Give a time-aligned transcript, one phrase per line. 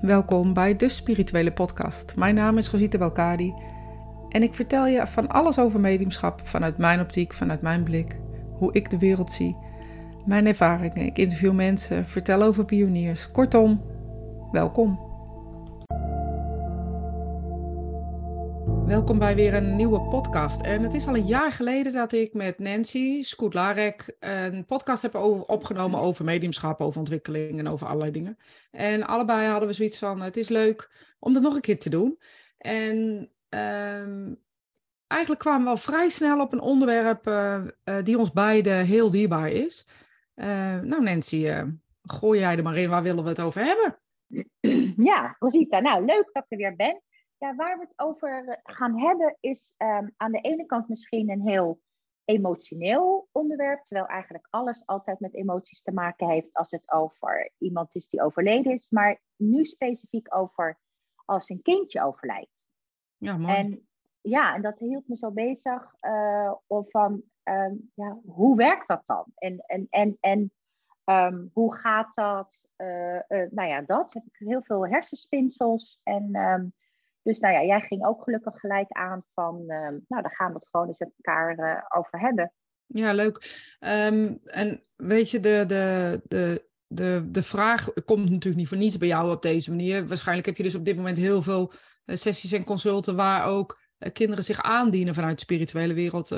[0.00, 2.16] welkom bij de Spirituele Podcast.
[2.16, 3.54] Mijn naam is Rosita Belkadi
[4.28, 8.16] en ik vertel je van alles over mediumschap vanuit mijn optiek, vanuit mijn blik,
[8.58, 9.56] hoe ik de wereld zie,
[10.24, 11.06] mijn ervaringen.
[11.06, 13.30] Ik interview mensen, vertel over pioniers.
[13.30, 13.82] Kortom,
[14.52, 15.09] welkom.
[18.90, 20.60] Welkom bij weer een nieuwe podcast.
[20.60, 25.14] En het is al een jaar geleden dat ik met Nancy Skoetlarek een podcast heb
[25.46, 28.38] opgenomen over mediumschap, over ontwikkeling en over allerlei dingen.
[28.70, 31.90] En allebei hadden we zoiets van: het is leuk om dat nog een keer te
[31.90, 32.18] doen.
[32.58, 34.40] En um,
[35.06, 39.10] eigenlijk kwamen we al vrij snel op een onderwerp uh, uh, die ons beiden heel
[39.10, 39.88] dierbaar is.
[40.34, 41.64] Uh, nou, Nancy,
[42.02, 43.98] gooi jij er maar in, waar willen we het over hebben?
[44.96, 47.02] Ja, Rosita, nou leuk dat er weer ben.
[47.40, 51.48] Ja, waar we het over gaan hebben is um, aan de ene kant misschien een
[51.48, 51.80] heel
[52.24, 57.94] emotioneel onderwerp, terwijl eigenlijk alles altijd met emoties te maken heeft als het over iemand
[57.94, 60.78] is die overleden is, maar nu specifiek over
[61.24, 62.64] als een kindje overlijdt.
[63.16, 63.54] Ja, mooi.
[63.54, 63.88] En
[64.20, 69.24] ja, en dat hield me zo bezig uh, van um, ja, hoe werkt dat dan?
[69.34, 70.52] En, en, en, en
[71.04, 72.68] um, hoe gaat dat?
[72.76, 76.72] Uh, uh, nou ja, dat heb ik heel veel hersenspinsels en um,
[77.22, 80.58] dus nou ja, jij ging ook gelukkig gelijk aan van, uh, nou, daar gaan we
[80.58, 82.52] het gewoon eens met elkaar uh, over hebben.
[82.86, 83.36] Ja, leuk.
[83.80, 88.98] Um, en weet je, de, de, de, de, de vraag komt natuurlijk niet voor niets
[88.98, 90.06] bij jou op deze manier.
[90.06, 91.72] Waarschijnlijk heb je dus op dit moment heel veel
[92.04, 93.78] uh, sessies en consulten waar ook
[94.12, 96.28] kinderen zich aandienen vanuit de spirituele wereld,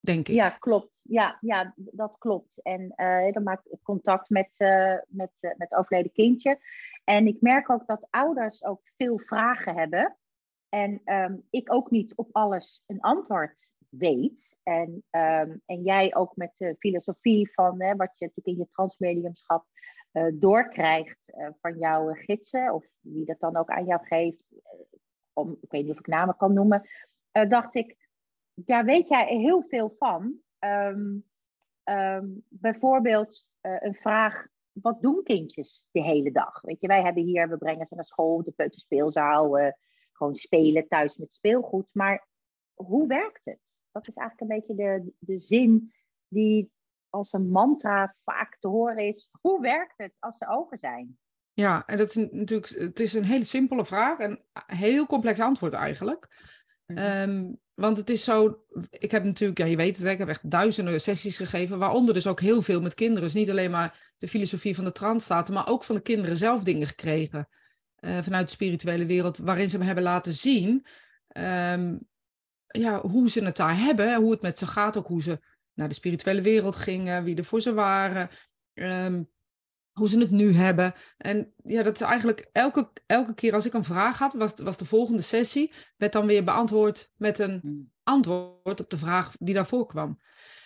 [0.00, 0.34] denk ik.
[0.34, 0.90] Ja, klopt.
[1.02, 2.62] Ja, ja dat klopt.
[2.62, 2.92] En
[3.32, 4.56] dan maak ik contact met,
[5.08, 6.58] met, met overleden kindje.
[7.08, 10.16] En ik merk ook dat ouders ook veel vragen hebben.
[10.68, 14.56] En um, ik ook niet op alles een antwoord weet.
[14.62, 18.68] En, um, en jij ook met de filosofie van hè, wat je natuurlijk in je
[18.72, 19.66] transmediumschap
[20.12, 24.58] uh, doorkrijgt uh, van jouw gidsen, of wie dat dan ook aan jou geeft, uh,
[25.32, 26.88] om, ik weet niet of ik namen kan noemen,
[27.48, 28.08] dacht ik,
[28.54, 30.34] daar weet jij heel veel van.
[30.58, 31.26] Um,
[32.48, 34.46] bijvoorbeeld een vraag
[34.82, 36.60] wat doen kindjes de hele dag?
[36.60, 39.68] Weet je, wij hebben hier, we brengen ze naar school, de peuterspeelzaal, uh,
[40.12, 41.86] gewoon spelen thuis met speelgoed.
[41.92, 42.26] Maar
[42.74, 43.76] hoe werkt het?
[43.92, 45.92] Dat is eigenlijk een beetje de, de zin
[46.28, 46.70] die
[47.08, 49.30] als een mantra vaak te horen is.
[49.40, 51.18] Hoe werkt het als ze over zijn?
[51.52, 55.40] Ja, en dat is natuurlijk, het is een hele simpele vraag en een heel complex
[55.40, 56.28] antwoord eigenlijk.
[56.86, 60.50] Um, want het is zo, ik heb natuurlijk, ja, je weet het, ik heb echt
[60.50, 63.22] duizenden sessies gegeven, waaronder dus ook heel veel met kinderen.
[63.22, 66.62] Dus niet alleen maar de filosofie van de transstaten, maar ook van de kinderen zelf
[66.62, 67.48] dingen gekregen
[68.00, 70.86] uh, vanuit de spirituele wereld, waarin ze me hebben laten zien
[71.36, 72.00] um,
[72.66, 75.40] ja, hoe ze het daar hebben, hoe het met ze gaat, ook hoe ze
[75.74, 78.28] naar de spirituele wereld gingen, wie er voor ze waren.
[78.74, 79.28] Um,
[79.98, 80.92] hoe ze het nu hebben.
[81.18, 84.76] En ja, dat is eigenlijk elke, elke keer als ik een vraag had, was, was
[84.76, 87.92] de volgende sessie, werd dan weer beantwoord met een hmm.
[88.02, 90.20] antwoord op de vraag die daarvoor kwam.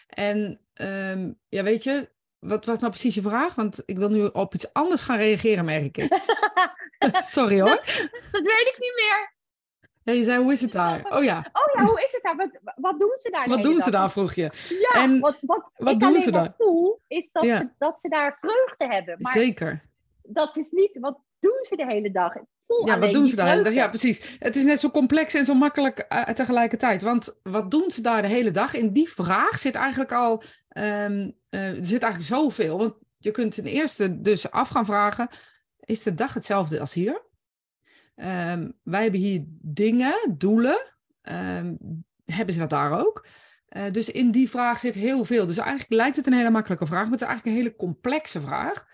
[0.06, 3.54] En um, ja, weet je, wat was nou precies je vraag?
[3.54, 6.20] Want ik wil nu op iets anders gaan reageren, merk ik.
[7.34, 7.70] Sorry hoor.
[7.70, 9.31] Dat, dat weet ik niet meer.
[10.04, 11.06] Ja, je zei, hoe is het daar?
[11.10, 11.38] Oh ja.
[11.52, 12.36] Oh ja, hoe is het daar?
[12.36, 13.48] Wat, wat doen ze daar?
[13.48, 14.50] Wat doen ze daar, vroeg je.
[14.68, 16.54] Ja, en wat, wat, wat ik doen ze daar?
[16.58, 17.58] voel, is dat, ja.
[17.58, 19.16] ze, dat ze daar vreugde hebben.
[19.18, 19.82] Maar Zeker.
[20.22, 22.34] Dat is niet, wat doen ze de hele dag?
[22.84, 23.48] Ja, wat doen ze daar?
[23.48, 23.72] Vreugde.
[23.72, 24.36] Ja, precies.
[24.38, 27.02] Het is net zo complex en zo makkelijk uh, tegelijkertijd.
[27.02, 28.74] Want wat doen ze daar de hele dag?
[28.74, 30.42] In die vraag zit eigenlijk al,
[30.76, 32.78] um, uh, er zit eigenlijk zoveel.
[32.78, 35.28] Want je kunt ten eerste dus af gaan vragen,
[35.80, 37.22] is de dag hetzelfde als hier?
[38.22, 40.94] Um, wij hebben hier dingen, doelen.
[41.22, 41.78] Um,
[42.24, 43.26] hebben ze dat daar ook?
[43.76, 45.46] Uh, dus in die vraag zit heel veel.
[45.46, 48.40] Dus eigenlijk lijkt het een hele makkelijke vraag, maar het is eigenlijk een hele complexe
[48.40, 48.86] vraag.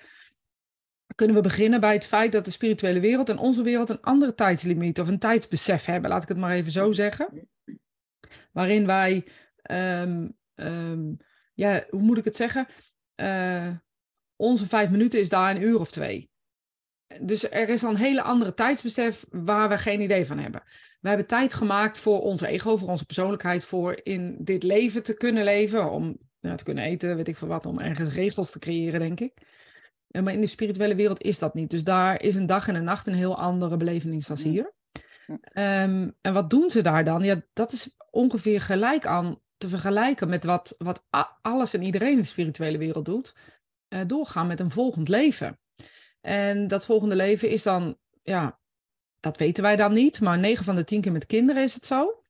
[1.15, 4.34] Kunnen we beginnen bij het feit dat de spirituele wereld en onze wereld een andere
[4.34, 7.49] tijdslimiet of een tijdsbesef hebben, laat ik het maar even zo zeggen.
[8.53, 9.28] Waarin wij,
[9.71, 10.37] um,
[11.55, 12.66] ja, hoe moet ik het zeggen?
[13.16, 13.77] Uh,
[14.37, 16.31] onze vijf minuten is daar een uur of twee.
[17.22, 20.62] Dus er is al een hele andere tijdsbesef waar we geen idee van hebben.
[21.00, 25.16] We hebben tijd gemaakt voor ons ego, voor onze persoonlijkheid, voor in dit leven te
[25.16, 28.59] kunnen leven, om ja, te kunnen eten, weet ik veel wat, om ergens regels te
[28.59, 29.33] creëren, denk ik.
[30.09, 31.71] Maar in de spirituele wereld is dat niet.
[31.71, 34.72] Dus daar is een dag en een nacht een heel andere belevenis dan hier.
[35.28, 37.22] Um, en wat doen ze daar dan?
[37.22, 41.04] Ja, dat is ongeveer gelijk aan te vergelijken met wat, wat
[41.41, 43.34] alles en iedereen in de spirituele wereld doet.
[43.88, 45.59] Uh, doorgaan met een volgend leven.
[46.20, 48.59] En dat volgende leven is dan, ja,
[49.20, 51.86] dat weten wij dan niet, maar 9 van de 10 keer met kinderen is het
[51.86, 52.22] zo.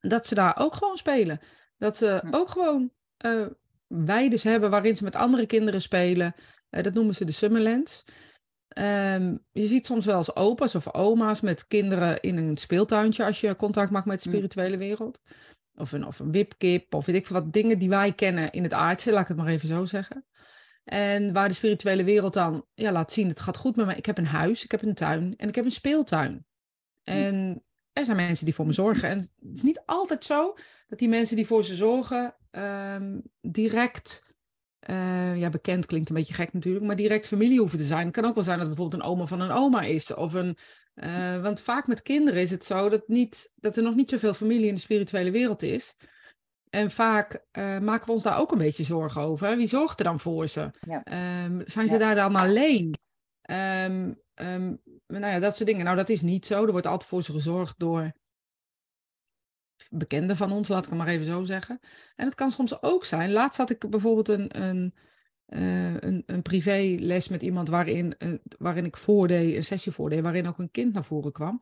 [0.00, 1.40] Dat ze daar ook gewoon spelen.
[1.78, 2.90] Dat ze ook gewoon
[3.26, 3.46] uh,
[3.86, 6.34] weides hebben waarin ze met andere kinderen spelen.
[6.70, 8.04] Uh, dat noemen ze de Summerlands.
[8.68, 13.40] Ehm, je ziet soms wel eens opa's of oma's met kinderen in een speeltuintje als
[13.40, 15.20] je contact maakt met de spirituele wereld.
[15.74, 18.62] Of een, of een wipkip, of weet ik veel wat dingen die wij kennen in
[18.62, 20.24] het aardse, laat ik het maar even zo zeggen.
[20.84, 23.96] En waar de spirituele wereld dan ja, laat zien, het gaat goed met mij.
[23.96, 26.46] Ik heb een huis, ik heb een tuin en ik heb een speeltuin.
[27.02, 29.08] En er zijn mensen die voor me zorgen.
[29.08, 30.56] En het is niet altijd zo
[30.88, 34.22] dat die mensen die voor ze zorgen ehm, direct,
[34.78, 38.06] eh, ja bekend klinkt een beetje gek natuurlijk, maar direct familie hoeven te zijn.
[38.06, 40.14] Het kan ook wel zijn dat het bijvoorbeeld een oma van een oma is.
[40.14, 40.56] Of een,
[40.94, 44.34] eh, want vaak met kinderen is het zo dat, niet, dat er nog niet zoveel
[44.34, 45.96] familie in de spirituele wereld is.
[46.74, 49.56] En vaak eh, maken we ons daar ook een beetje zorgen over.
[49.56, 50.70] Wie zorgt er dan voor ze?
[50.80, 51.02] Ja.
[51.02, 51.98] Ehm, zijn ze Ja.
[51.98, 52.94] daar dan alleen?
[53.42, 54.12] Ehm,
[55.06, 55.84] nou ja, dat soort dingen.
[55.84, 56.64] Nou, dat is niet zo.
[56.64, 58.12] Er wordt altijd voor ze gezorgd door
[59.90, 61.78] bekenden van ons, laat ik het maar even zo zeggen.
[62.16, 63.32] En het kan soms ook zijn.
[63.32, 64.94] Laatst had ik bijvoorbeeld een, een,
[65.46, 70.46] eh, een, een privéles met iemand waarin, eh, waarin ik voordeed, een sessie voordeed, waarin
[70.46, 71.60] ook een kind naar voren kwam.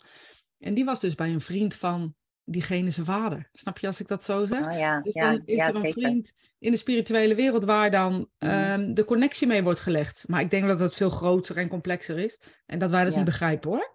[0.59, 2.15] En die was dus bij een vriend van
[2.45, 3.49] diegene zijn vader.
[3.53, 4.67] Snap je als ik dat zo zeg?
[4.73, 6.01] Oh ja, Dus ja, dan is ja er een zeker.
[6.03, 8.51] vriend in de spirituele wereld waar dan Mhm.
[8.51, 10.25] ehm, de connectie mee wordt gelegd.
[10.29, 12.41] Maar ik denk dat het veel groter en complexer is.
[12.67, 13.95] En dat wij dat niet begrijpen hoor.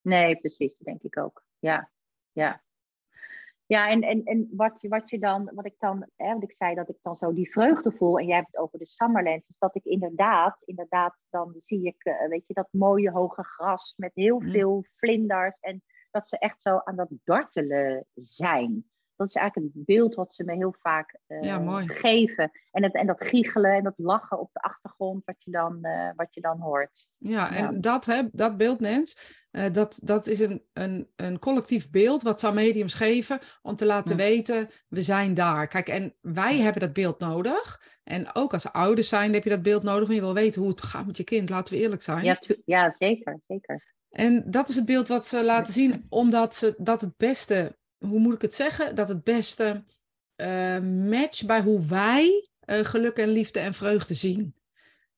[0.00, 1.44] Nee, precies, dat denk ik ook.
[1.58, 1.90] Ja,
[2.32, 2.64] ja.
[3.68, 6.52] Ja, en, en, en wat, je, wat je dan, wat ik dan, hè, want ik
[6.52, 9.48] zei dat ik dan zo die vreugde voel, en jij hebt het over de summerlands,
[9.48, 13.94] is dat ik inderdaad, inderdaad, dan zie ik, eh, weet je, dat mooie hoge gras
[13.96, 14.50] met heel Mm.
[14.50, 15.82] veel vlinders, en
[16.16, 18.84] dat ze echt zo aan dat dartelen zijn.
[19.16, 22.50] Dat is eigenlijk het beeld wat ze me heel vaak eh, Ja, geven.
[22.70, 26.10] En, het, en dat giechelen en dat lachen op de achtergrond, wat je dan, eh,
[26.16, 27.06] wat je dan hoort.
[27.18, 27.80] Ja, en Ja.
[27.80, 29.18] dat, hè, dat beeld, Nens,
[29.50, 33.86] eh, dat, dat is een, een, een collectief beeld wat zou mediums geven om te
[33.86, 34.22] laten Ja.
[34.22, 35.68] weten, we zijn daar.
[35.68, 37.82] Kijk, en wij hebben dat beeld nodig.
[38.04, 40.70] En ook als ouders zijn heb je dat beeld nodig, want je wil weten hoe
[40.70, 42.24] het gaat met je kind, laten we eerlijk zijn.
[42.24, 43.94] Ja, ja zeker, zeker.
[44.16, 48.18] En dat is het beeld wat ze laten zien, omdat ze dat het beste, hoe
[48.18, 49.84] moet ik het zeggen, dat het beste
[50.36, 54.54] eh matcht bij hoe wij eh, geluk en liefde en vreugde zien.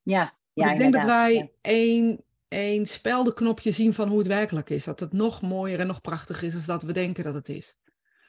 [0.01, 0.19] Ja,
[0.53, 1.47] Want ja ik denk dat wij ja.
[1.61, 4.83] één, één speldenknopje zien van hoe het werkelijk is.
[4.83, 7.77] Dat het nog mooier en nog prachtiger is dan dat we denken dat het is.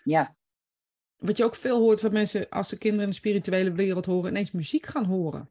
[0.05, 0.37] Ja,
[1.17, 4.31] Wat je ook veel hoort, dat mensen als de kinderen in de spirituele wereld horen,
[4.31, 5.51] ineens muziek gaan horen.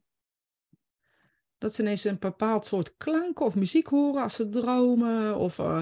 [1.60, 5.38] Dat ze ineens een bepaald soort klanken of muziek horen als ze dromen.
[5.38, 5.82] Of, eh,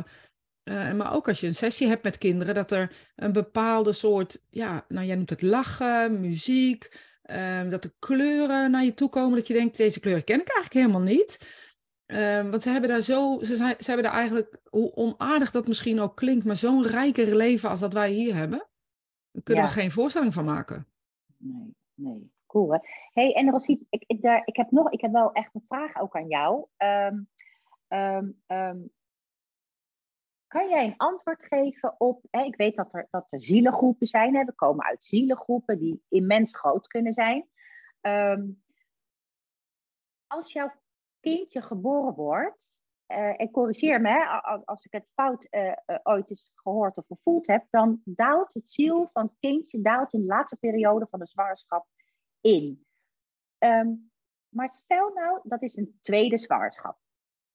[0.63, 4.41] eh, maar ook als je een sessie hebt met kinderen, dat er een bepaalde soort,
[4.49, 9.37] ja, nou jij noemt het lachen, muziek, eh, dat de kleuren naar je toe komen,
[9.37, 11.55] dat je denkt, deze kleur ken ik eigenlijk helemaal niet.
[12.05, 15.67] Eh, want ze hebben daar zo, ze, zijn, ze hebben daar eigenlijk, hoe onaardig dat
[15.67, 18.67] misschien ook klinkt, maar zo'n rijker leven als dat wij hier hebben,
[19.31, 19.69] daar kunnen Ja.
[19.69, 20.87] we geen voorstelling van maken.
[21.37, 22.31] nee, nee.
[22.47, 22.79] Cool
[23.13, 26.15] hey, en Rosiet, ik, daar, ik, heb nog, ik heb wel echt een vraag ook
[26.15, 26.65] aan jou.
[26.77, 27.19] Ehm,
[27.87, 28.79] ehm, ehm,
[30.47, 34.35] kan jij een antwoord geven op, hè, ik weet dat er, dat er zielengroepen zijn,
[34.35, 37.47] hè, we komen uit zielengroepen die immens groot kunnen zijn.
[40.27, 40.71] Als jouw
[41.19, 42.75] kindje geboren wordt,
[43.07, 44.25] eh, en corrigeer me hè,
[44.65, 48.71] als ik het fout eh, eh, ooit eens gehoord of gevoeld heb, dan daalt het
[48.71, 51.85] ziel van het kindje daalt in de laatste periode van de zwangerschap
[52.41, 52.85] in.
[53.57, 53.93] Ehm,
[54.49, 56.97] maar stel nou, dat is een tweede zwangerschap.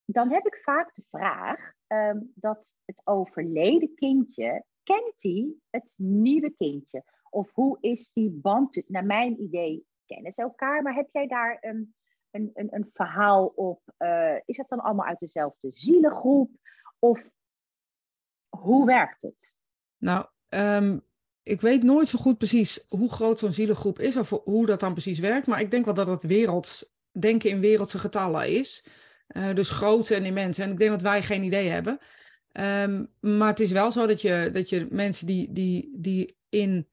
[0.04, 6.50] Dan heb ik vaak de vraag ehm, dat het overleden kindje, kent hij het nieuwe
[6.50, 7.04] kindje?
[7.30, 8.82] Of hoe is die band?
[8.86, 11.94] Naar mijn idee kennen ze elkaar, maar heb jij daar een,
[12.30, 13.82] een, een, een verhaal op?
[13.96, 16.50] Eh, is het dan allemaal uit dezelfde zielengroep?
[16.98, 17.28] Of
[18.48, 19.54] hoe werkt het?
[19.96, 20.98] Nou, ehm,
[21.42, 24.92] ik weet nooit zo goed precies hoe groot zo'n zielengroep is of hoe dat dan
[24.92, 25.46] precies werkt.
[25.46, 28.84] Maar ik denk wel dat het werelds, denken in wereldse getallen is.
[29.26, 30.58] Eh, dus groot en immens.
[30.58, 31.98] En ik denk dat wij geen idee hebben.
[32.52, 36.88] Ehm, maar het is wel zo dat je, dat je mensen die, die, die in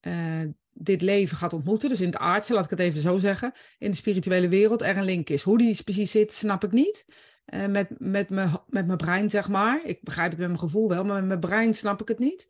[0.00, 0.40] eh,
[0.72, 3.90] dit leven gaat ontmoeten, dus in het aardse, laat ik het even zo zeggen, in
[3.90, 5.42] de spirituele wereld er een link is.
[5.42, 7.06] Hoe die precies zit, snap ik niet.
[7.44, 9.80] Eh, met, met, mijn, met mijn brein, zeg maar.
[9.84, 12.48] Ik begrijp het met mijn gevoel wel, maar met mijn brein snap ik het niet.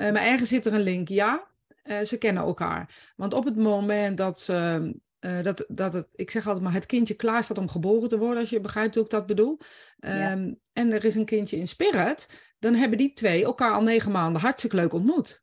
[0.00, 1.46] Eh, maar ergens zit er een link, ja.
[1.82, 3.12] Eh, ze kennen elkaar.
[3.16, 4.54] Want op het moment dat ze.
[5.18, 8.18] eh, dat, dat het, ik zeg altijd maar, het kindje klaar staat om geboren te
[8.18, 9.58] worden, als je begrijpt hoe ik dat bedoel.
[9.96, 10.30] Ja.
[10.30, 12.28] Ehm, En er is een kindje in spirit,
[12.58, 15.42] dan hebben die twee elkaar al negen maanden hartstikke leuk ontmoet.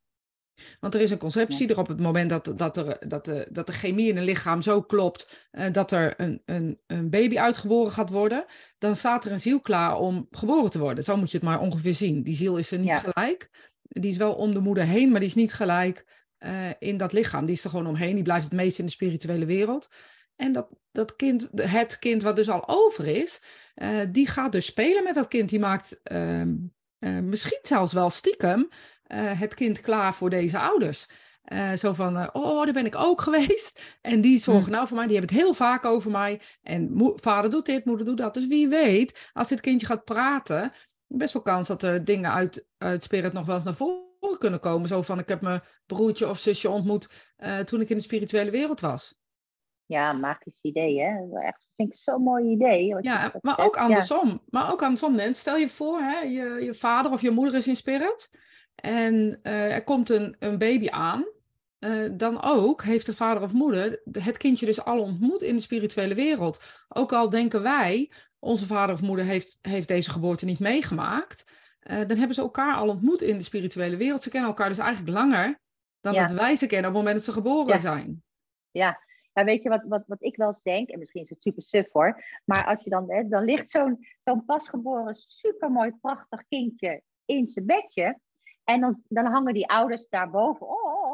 [0.79, 3.67] Want er is een conceptie er op het moment dat, dat, er, dat, de, dat
[3.67, 8.09] de chemie in een lichaam zo klopt dat er een, een, een baby uitgeboren gaat
[8.09, 8.45] worden,
[8.77, 11.03] dan staat er een ziel klaar om geboren te worden.
[11.03, 12.23] Zo moet je het maar ongeveer zien.
[12.23, 12.99] Die ziel is er niet Ja.
[12.99, 13.49] gelijk.
[14.01, 16.05] Die is wel om de moeder heen, maar die is niet gelijk
[16.37, 17.45] eh, in dat lichaam.
[17.45, 18.15] Die is er gewoon omheen.
[18.15, 19.89] Die blijft het meest in de spirituele wereld.
[20.35, 23.43] En dat, dat kind, het kind wat dus al over is,
[23.75, 25.49] uh, die gaat dus spelen met dat kind.
[25.49, 28.69] Die maakt uh, uh, misschien zelfs wel stiekem
[29.13, 31.07] het kind klaar voor deze ouders.
[31.75, 33.97] zo van, oh, daar ben ik ook geweest.
[34.01, 36.41] En die zorgen nou voor mij, die hebben het heel vaak over mij.
[36.61, 38.33] En vader doet dit, moeder doet dat.
[38.33, 40.71] Dus wie weet, als dit kindje gaat praten,
[41.07, 44.59] best wel kans dat er dingen uit, uit Spirit nog wel eens naar voren kunnen
[44.59, 44.87] komen.
[44.87, 47.09] Zo van, ik heb mijn broertje of zusje ontmoet
[47.63, 49.15] toen ik in de spirituele wereld was.
[49.85, 51.39] Ja, magisch idee, hè?
[51.39, 52.95] Echt, vind ik zo'n mooi idee.
[53.01, 54.41] Ja, maar ook andersom.
[54.49, 55.39] Maar ook andersom, Nens.
[55.39, 58.31] Stel je voor, hè, je, je vader of je moeder is in spirit.
[58.75, 61.25] En uh, er komt een, een baby aan.
[61.79, 65.61] Uh, dan ook heeft de vader of moeder het kindje dus al ontmoet in de
[65.61, 66.63] spirituele wereld.
[66.87, 68.11] Ook al denken wij,
[68.45, 71.51] onze vader of moeder heeft, heeft deze geboorte niet meegemaakt.
[71.83, 74.21] Uh, dan hebben ze elkaar al ontmoet in de spirituele wereld.
[74.21, 75.59] Ze kennen elkaar dus eigenlijk langer
[76.01, 77.79] dan dat wij ze kennen op het moment dat ze geboren ja.
[77.79, 78.23] zijn.
[78.71, 78.99] Ja,
[79.33, 81.63] maar weet je wat, wat, wat ik wel eens denk, en misschien is het super
[81.63, 87.01] suf hoor, maar als je dan, hè, dan ligt zo'n zo'n pasgeboren, supermooi, prachtig kindje
[87.25, 88.19] in zijn bedje.
[88.63, 90.67] En dan, dan hangen die ouders daarboven.
[90.67, 91.04] Oh, oh,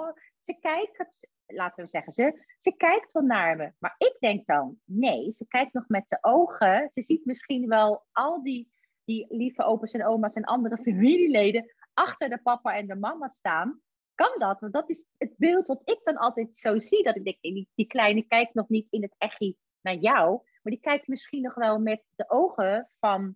[0.42, 1.14] ze kijken,
[1.46, 3.74] laten we zeggen ze, ze kijkt wel naar me.
[3.80, 6.90] Maar ik denk dan, nee, ze kijkt nog met de ogen.
[6.94, 8.72] Ze ziet misschien wel al die,
[9.04, 13.82] die lieve opa's en oma's en andere familieleden achter de papa en de mama staan
[14.16, 14.60] kan dat?
[14.60, 17.04] Want dat is het beeld wat ik dan altijd zo zie.
[17.04, 20.42] Dat ik denk, die, die kleine kijkt nog niet in het echi naar jou.
[20.62, 23.36] Maar die kijkt misschien nog wel met de ogen van,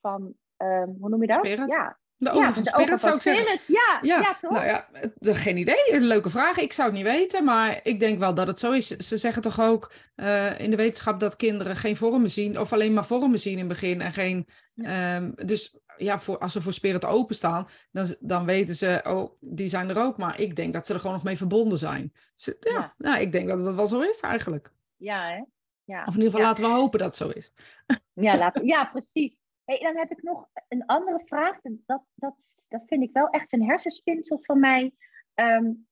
[0.00, 1.46] van um, hoe noem je dat?
[1.46, 3.60] Ja, de ogen ja, van de Spirit ogen zou ik zeggen.
[3.66, 4.50] Ja, ja, ja, toch?
[4.50, 4.88] Nou ja,
[5.20, 5.92] geen idee.
[5.92, 6.56] Een leuke vraag.
[6.56, 8.86] Ik zou het niet weten, maar ik denk wel dat het zo is.
[8.86, 12.92] Ze zeggen toch ook uh, in de wetenschap dat kinderen geen vormen zien, of alleen
[12.92, 14.48] maar vormen zien in het begin en geen.
[14.74, 19.68] Um, dus ja, voor, als ze voor Spirit openstaan, dan, dan weten ze, oh, die
[19.68, 20.16] zijn er ook.
[20.16, 22.12] Maar ik denk dat ze er gewoon nog mee verbonden zijn.
[22.34, 22.94] Dus, ja.
[22.98, 24.72] Nou, ik denk dat dat wel zo is eigenlijk.
[24.96, 25.42] Ja, hè?
[25.84, 26.04] Ja.
[26.06, 27.52] Of in ieder geval laten we hopen dat het zo is.
[28.14, 29.41] Ja, laten, ja precies.
[29.64, 31.58] Hey, dan heb ik nog een andere vraag.
[31.62, 32.34] Dat, dat,
[32.68, 34.94] dat vind ik wel echt een hersenspinsel van mij.
[35.34, 35.86] Um,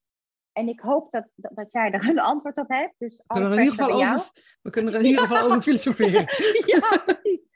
[0.53, 2.95] en ik hoop dat, dat, dat, jij er een antwoord op hebt.
[2.99, 4.31] Dus we, kunnen er in ieder geval over,
[4.63, 6.25] we kunnen er in ieder geval over filosoferen.
[6.73, 7.49] ja, precies.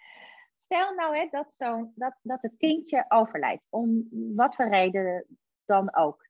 [0.57, 5.27] Stel nou hè, dat, zo, dat, dat het kindje overlijdt, om wat voor reden
[5.65, 6.29] dan ook.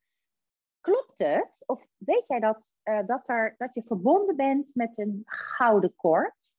[0.80, 5.22] Klopt het, of weet jij dat, uh, dat, er, dat je verbonden bent met een
[5.24, 6.53] gouden koord,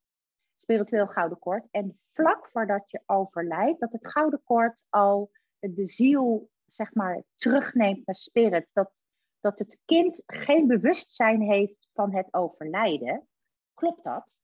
[0.65, 6.49] spiritueel gouden koord, en vlak voordat je overlijdt, dat het gouden koord al de ziel,
[6.65, 9.01] zeg maar, terugneemt naar spirit, dat,
[9.39, 13.27] dat het kind geen bewustzijn heeft van het overlijden?
[13.73, 14.35] Klopt dat?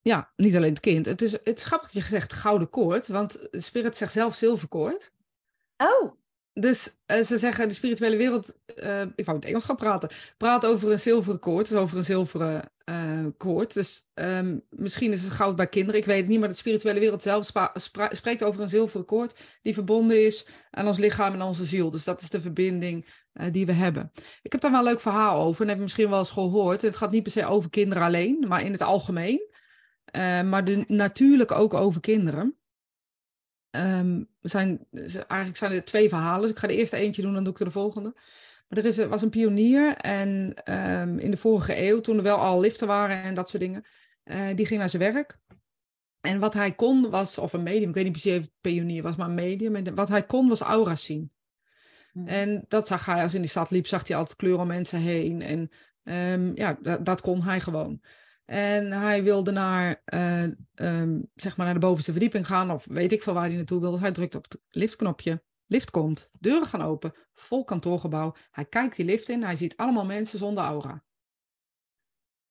[0.00, 1.06] Ja, niet alleen het kind.
[1.06, 5.12] Het is, het is grappig dat je zegt gouden koord, want Spirit zegt zelf zilverkoord.
[5.76, 6.12] Oh.
[6.52, 10.66] Dus uh, ze zeggen de spirituele wereld, uh, ik wou het Engels gaan praten, praat
[10.66, 13.74] over een zilveren koord, dus over een zilveren uh, koord.
[13.74, 17.00] Dus um, misschien is het goud bij kinderen, ik weet het niet, maar de spirituele
[17.00, 17.50] wereld zelf
[18.10, 21.90] spreekt over een zilveren koord die verbonden is aan ons lichaam en onze ziel.
[21.90, 23.22] Dus dat is de verbinding
[23.52, 24.12] die we hebben.
[24.42, 26.82] Ik heb daar wel een leuk verhaal over en heb je misschien wel eens gehoord.
[26.82, 29.52] Het gaat niet per se over kinderen alleen, maar in het algemeen.
[30.16, 32.56] Uh, maar natuurlijk ook over kinderen.
[33.70, 36.40] Um, zijn, eigenlijk zijn er twee verhalen.
[36.40, 38.14] Dus ik ga de eerste eentje doen, dan doe ik de volgende.
[38.74, 40.54] Er is, was een pionier en
[41.00, 43.84] um, in de vorige eeuw, toen er wel al liften waren en dat soort dingen,
[44.24, 45.38] uh, die ging naar zijn werk.
[46.20, 49.02] En wat hij kon was, of een medium, ik weet niet precies of het pionier
[49.02, 49.76] was, maar een medium.
[49.76, 51.32] En wat hij kon was aura's zien.
[52.12, 52.26] Hmm.
[52.26, 54.66] En dat zag hij, als hij in die stad liep, zag hij altijd kleuren om
[54.66, 55.42] mensen heen.
[55.42, 55.70] En
[56.02, 58.00] um, ja, dat, dat kon hij gewoon.
[58.44, 60.42] En hij wilde naar, uh,
[60.74, 63.80] um, zeg maar naar de bovenste verdieping gaan, of weet ik veel waar hij naartoe
[63.80, 63.98] wilde.
[63.98, 65.42] Hij drukt op het liftknopje.
[65.74, 68.34] Lift komt, deuren gaan open, vol kantoorgebouw.
[68.50, 71.04] Hij kijkt die lift in, hij ziet allemaal mensen zonder aura.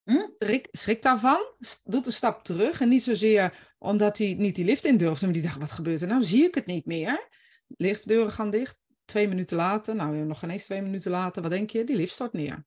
[0.03, 0.27] Hm?
[0.38, 1.46] Schrik, schrikt daarvan,
[1.84, 2.82] doet een stap terug.
[2.82, 6.01] En niet zozeer omdat hij niet die lift in durfde, maar die dacht, wat gebeurt
[6.01, 6.24] er nou?
[6.24, 7.30] Zie ik het niet meer?
[7.68, 8.82] Liftdeuren gaan dicht.
[9.06, 11.84] Twee minuten later, nou nog geen eens twee minuten later, wat denk je?
[11.84, 12.65] Die lift stort neer.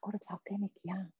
[0.00, 1.10] Oh, dat ken ik, ja.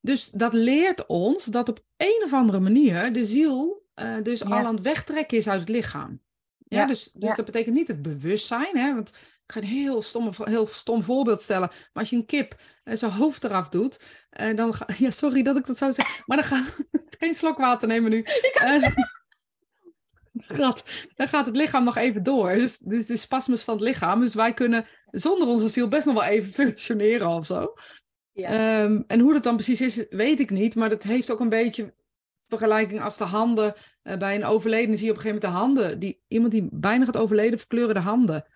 [0.00, 4.52] Dus dat leert ons dat op een of andere manier de ziel uh, dus al
[4.52, 6.20] aan het wegtrekken is uit het lichaam.
[6.78, 9.08] Ja, dus, dus dat betekent niet het bewustzijn, hè, want
[9.46, 11.68] ik ga een heel stom, heel stom voorbeeld stellen.
[11.68, 14.04] Maar als je een kip uh, zijn hoofd eraf doet,
[14.40, 16.64] uh, dan ga, ja, sorry dat ik dat zo zeg, maar dan ga
[17.18, 18.24] geen slok water nemen nu.
[20.34, 22.52] gaat, dan gaat het lichaam nog even door.
[22.52, 24.20] Dus, dus de spasmus van het lichaam.
[24.20, 27.74] Dus wij kunnen zonder onze ziel best nog wel even functioneren of zo.
[28.32, 28.82] Ja.
[28.82, 30.74] Um, en hoe dat dan precies is, weet ik niet.
[30.74, 31.94] Maar dat heeft ook een beetje
[32.50, 33.74] vergelijking als de handen.
[34.02, 35.98] Uh, bij een overleden zie je op een gegeven moment de handen.
[35.98, 38.46] Die, iemand die bijna gaat overleden, verkleuren de handen.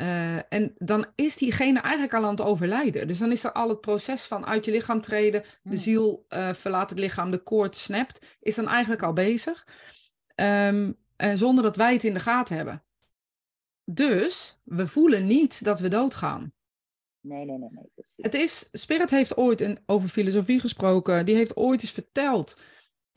[0.00, 3.06] Uh, en dan is diegene eigenlijk al aan het overlijden.
[3.06, 5.76] Dus dan is er al het proces van uit je lichaam treden, de Hmm.
[5.76, 9.66] ziel uh, verlaat het lichaam, de koord snapt, is dan eigenlijk al bezig.
[10.36, 12.84] Um, uh, zonder dat wij het in de gaten hebben.
[13.84, 16.52] Dus we voelen niet dat we doodgaan.
[17.20, 17.68] Nee, nee, nee.
[17.70, 18.04] nee.
[18.16, 21.26] Het is, Spirit heeft ooit in, over filosofie gesproken.
[21.26, 22.60] Die heeft ooit eens verteld.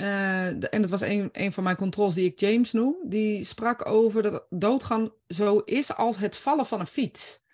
[0.01, 2.95] Uh, en dat was een, een van mijn controls die ik James noem.
[3.03, 7.45] Die sprak over dat doodgaan zo is als het vallen van een fiets.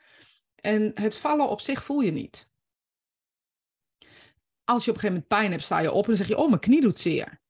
[0.55, 2.49] En het vallen op zich voel je niet.
[4.63, 6.47] Als je op een gegeven moment pijn hebt, sta je op en zeg je: Oh,
[6.47, 7.41] mijn knie doet zeer.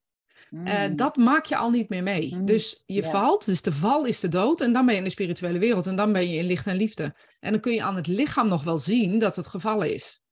[0.50, 0.66] Mm.
[0.66, 2.34] Uh, dat maak je al niet meer mee.
[2.34, 2.44] Mm.
[2.44, 4.60] Dus je valt, dus de val is de dood.
[4.60, 5.86] En dan ben je in de spirituele wereld.
[5.86, 7.16] En dan ben je in licht en liefde.
[7.40, 10.22] En dan kun je aan het lichaam nog wel zien dat het gevallen is.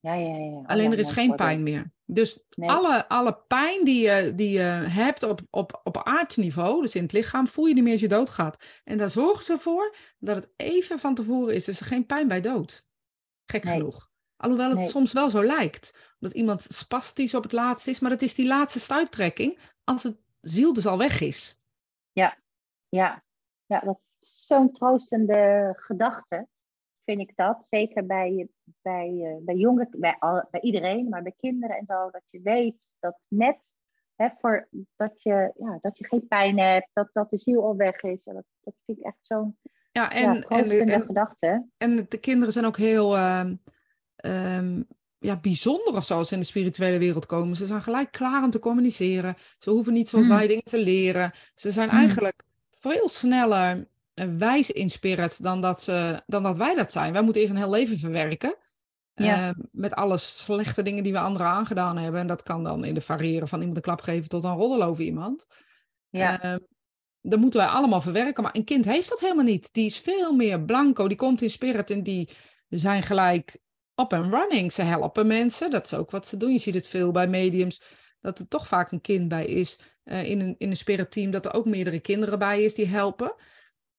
[0.00, 0.36] Ja, ja, ja.
[0.36, 1.94] Oh, Alleen er is geen pijn meer.
[2.06, 2.70] Dus nee.
[2.70, 7.12] alle, alle pijn die je, die je hebt op, op, op aardsniveau, dus in het
[7.12, 8.64] lichaam, voel je niet meer als je doodgaat.
[8.84, 11.64] En daar zorgen ze voor dat het even van tevoren is.
[11.64, 12.88] Dus er geen pijn bij dood.
[13.44, 13.72] Gek nee.
[13.72, 14.10] genoeg.
[14.36, 14.88] Alhoewel het Nee.
[14.88, 16.14] soms wel zo lijkt.
[16.18, 20.16] Dat iemand spastisch op het laatst is, maar het is die laatste stuiptrekking als het
[20.40, 21.60] ziel dus al weg is.
[22.12, 22.38] Ja,
[22.88, 23.24] ja,
[23.66, 26.48] ja dat is zo'n troostende gedachte,
[27.06, 27.66] vind ik dat.
[27.66, 28.48] Zeker bij,
[28.82, 32.10] bij, uh, bij jongeren, bij, al, bij iedereen, maar bij kinderen en zo.
[32.10, 33.72] Dat je weet dat net
[34.16, 37.76] hè, voor, dat, je, ja, dat je geen pijn hebt, dat, dat de ziel al
[37.76, 38.24] weg is.
[38.24, 39.58] Dat, dat vind ik echt zo'n
[39.92, 41.66] Ja, en, ja, en, en, gedachte.
[41.76, 43.54] en de kinderen zijn ook heel ehm,
[44.16, 44.82] ehm,
[45.18, 47.56] ja, bijzonder of zo als ze in de spirituele wereld komen.
[47.56, 49.34] Ze zijn gelijk klaar om te communiceren.
[49.58, 50.34] Ze hoeven niet zoals Mm.
[50.36, 51.32] wij dingen te leren.
[51.54, 51.98] Ze zijn Mm.
[51.98, 53.82] eigenlijk veel sneller eh,
[54.38, 57.12] wijs in spirit dan dat, ze, dan dat wij dat zijn.
[57.12, 58.56] Wij moeten eerst een heel leven verwerken.
[59.14, 59.48] Ja.
[59.48, 62.20] eh, met alle slechte dingen die we anderen aangedaan hebben.
[62.20, 64.82] En dat kan dan in de variëren van iemand een klap geven tot een roddel
[64.82, 65.46] over iemand.
[66.08, 66.40] Ja.
[66.42, 66.54] Eh,
[67.20, 68.42] dat moeten wij allemaal verwerken.
[68.42, 69.72] Maar een kind heeft dat helemaal niet.
[69.72, 71.08] Die is veel meer blanco.
[71.08, 72.28] Die komt in spirit en die
[72.68, 73.58] zijn gelijk
[73.94, 74.72] up and running.
[74.72, 75.70] Ze helpen mensen.
[75.70, 76.52] Dat is ook wat ze doen.
[76.52, 77.82] Je ziet het veel bij mediums.
[78.20, 79.80] Dat er toch vaak een kind bij is.
[80.02, 81.30] eh, in, een, in een spirit team.
[81.30, 83.34] Dat er ook meerdere kinderen bij is die helpen.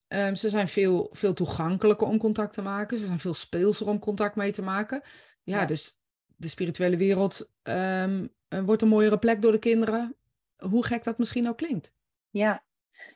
[0.08, 2.98] Ehm, ze zijn veel, veel toegankelijker om contact te maken.
[2.98, 5.02] Ze zijn veel speelser om contact mee te maken.
[5.44, 5.66] Ja, Ja.
[5.66, 10.16] dus de spirituele wereld ehm, eh, wordt een mooiere plek door de kinderen.
[10.58, 11.94] Hoe gek dat misschien ook klinkt.
[12.30, 12.64] Ja.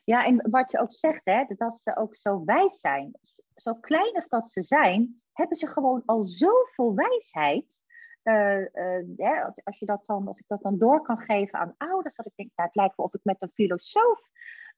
[0.03, 3.11] ja, en wat je ook zegt, hè, dat ze ook zo wijs zijn.
[3.55, 7.81] Zo klein als dat ze zijn, hebben ze gewoon al zoveel wijsheid.
[8.23, 11.75] Eh, eh, als- als, je dat dan, als ik dat dan door kan geven aan
[11.77, 14.29] ouders, dat ik denk, nou, het lijkt wel of ik met een filosoof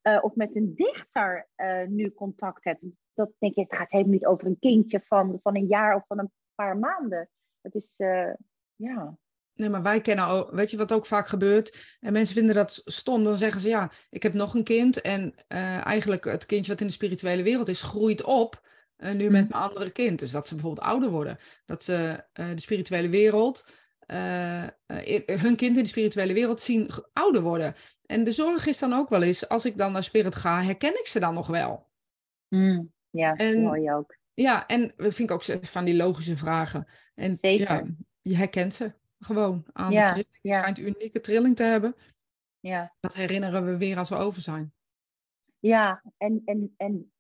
[0.04, 2.80] eh, of met een dichter eh, nu contact heb.
[3.14, 6.04] Dat denk ik, het gaat helemaal niet over een kindje van, van een jaar of
[6.08, 7.30] van een paar maanden.
[7.62, 8.34] Het is, eh,
[8.76, 9.18] ja,
[9.54, 11.98] Nee, maar wij kennen ook, weet je wat ook vaak gebeurt?
[12.00, 13.24] En mensen vinden dat stom.
[13.24, 15.02] Dan zeggen ze, ja, ik heb nog een kind.
[15.02, 15.34] En
[15.84, 18.62] eigenlijk het kindje wat in de spirituele wereld is, groeit op.
[18.98, 19.32] nu met Mhm.
[19.32, 20.20] mijn andere kind.
[20.20, 21.38] Dus dat ze bijvoorbeeld ouder worden.
[21.66, 23.66] Dat ze de spirituele wereld,
[24.06, 27.76] eh, eh, hun kind in de spirituele wereld zien ouder worden.
[28.06, 31.00] En de zorg is dan ook wel eens, als ik dan naar spirit ga, herken
[31.00, 31.90] ik ze dan nog wel?
[32.48, 34.18] Mm, ja, En- je ook.
[34.34, 36.88] Ja, en dat vind ik ook van die logische vragen.
[37.16, 37.68] En Zeker.
[37.70, 37.86] ja,
[38.22, 40.38] je herkent ze gewoon aan Ja, de trilling.
[40.42, 40.60] Je ja.
[40.60, 41.96] schijnt een unieke trilling te hebben.
[42.60, 42.96] Ja.
[43.00, 44.74] Dat herinneren we weer als we over zijn.
[45.60, 47.14] Ja, en, en, en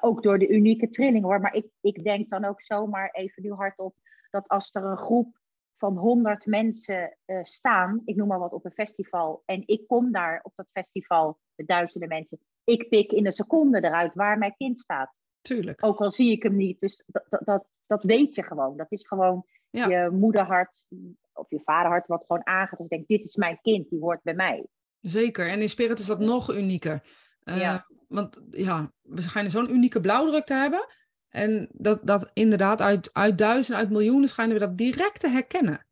[0.00, 1.40] ook door de unieke trilling hoor.
[1.40, 3.94] Maar ik, ik denk dan ook zomaar even nu hardop
[4.30, 5.39] dat als er een groep
[5.80, 10.12] van honderd mensen eh, staan, ik noem maar wat op een festival, en ik kom
[10.12, 14.54] daar op dat festival met duizenden mensen, ik pik in een seconde eruit waar mijn
[14.56, 15.18] kind staat.
[15.40, 15.84] Tuurlijk.
[15.84, 16.80] Ook al zie ik hem niet.
[16.80, 18.76] Dus dat, dat, dat, weet je gewoon.
[18.76, 19.86] Dat is gewoon Ja.
[19.86, 20.84] je moederhart
[21.32, 22.78] of je vaderhart wat gewoon aangaat.
[22.78, 24.66] Of denkt, dit is mijn kind, die hoort bij mij.
[25.00, 25.48] Zeker.
[25.48, 27.02] En in spirit is dat nog unieker.
[27.42, 27.86] Eh, Ja.
[28.08, 30.86] Want ja, we schijnen zo'n unieke blauwdruk te hebben.
[31.30, 35.86] En dat, dat inderdaad uit, uit duizenden, uit miljoenen schijnen we dat direct te herkennen.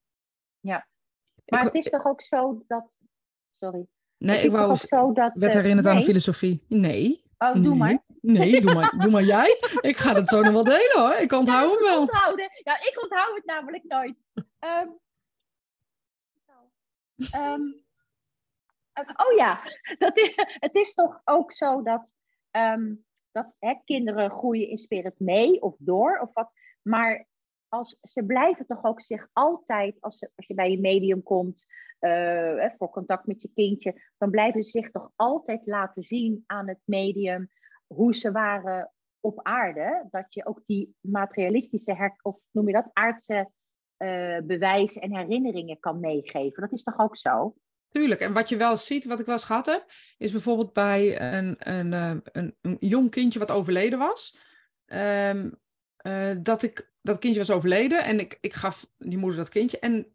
[0.60, 0.86] Ja.
[1.46, 2.90] Maar het is toch ook zo dat...
[3.60, 3.86] Sorry.
[4.16, 5.38] nee, het ik wou ook zo dat...
[5.38, 6.08] werd eh, herinnerd aan de nee.
[6.08, 6.64] filosofie.
[6.68, 7.22] Nee.
[7.38, 7.74] Oh, doe nee.
[7.74, 8.02] maar.
[8.20, 9.58] Nee, doe maar, doe maar jij.
[9.80, 11.14] Ik ga het zo nog wel delen hoor.
[11.14, 12.00] Ik onthoud hem wel.
[12.00, 12.50] onthouden.
[12.64, 14.26] Ja, ik onthoud het namelijk nooit.
[14.58, 14.88] Ehm,
[17.30, 17.62] ehm,
[18.92, 19.62] eh, oh ja,
[19.98, 22.14] dat is, het is toch ook zo dat,
[22.50, 22.94] ehm,
[23.58, 26.50] dat kinderen groeien in spirit mee of door of wat.
[26.82, 27.26] Maar
[27.68, 31.66] als, ze blijven toch ook zich altijd, als, als je bij je medium komt
[31.98, 36.68] eh, voor contact met je kindje, dan blijven ze zich toch altijd laten zien aan
[36.68, 37.50] het medium
[37.86, 40.06] hoe ze waren op aarde.
[40.10, 43.50] Dat je ook die materialistische, of noem je dat, aardse
[43.96, 46.62] eh, bewijzen en herinneringen kan meegeven.
[46.62, 47.54] Dat is toch ook zo?
[47.90, 48.20] Tuurlijk.
[48.20, 49.84] En wat je wel ziet, wat ik wel eens gehad heb,
[50.18, 54.36] is bijvoorbeeld bij een, een, eh, een, een jong kindje wat overleden was.
[54.86, 55.50] ehm,
[55.96, 59.78] eh, dat ik dat kindje was overleden en ik, ik gaf die moeder dat kindje.
[59.78, 60.06] En